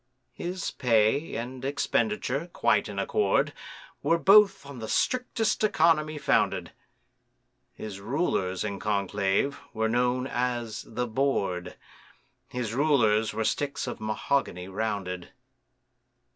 His 0.33 0.71
pay 0.71 1.35
and 1.35 1.63
expenditure, 1.63 2.49
quite 2.53 2.89
in 2.89 2.97
accord, 2.97 3.53
Were 4.01 4.17
both 4.17 4.65
on 4.65 4.79
the 4.79 4.87
strictest 4.87 5.63
economy 5.63 6.17
founded; 6.17 6.71
His 7.75 7.99
rulers, 8.01 8.63
in 8.63 8.79
conclave, 8.79 9.59
were 9.75 9.87
known 9.87 10.25
as 10.25 10.81
the 10.87 11.05
Board, 11.05 11.75
His 12.47 12.73
rulers 12.73 13.31
were 13.31 13.45
sticks 13.45 13.85
of 13.85 14.01
mahogany 14.01 14.67
rounded. 14.67 15.33